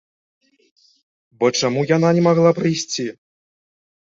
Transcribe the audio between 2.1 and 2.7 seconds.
не магла